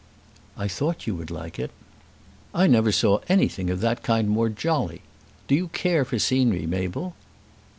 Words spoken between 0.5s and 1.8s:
"I thought you would like it."